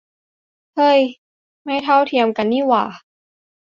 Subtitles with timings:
[0.75, 1.01] เฮ่ย
[1.63, 2.85] ไม่เท่าเทียมกันนี่หว่า